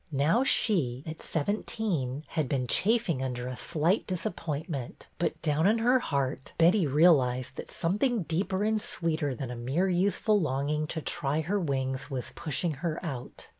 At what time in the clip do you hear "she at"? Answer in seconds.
0.43-1.21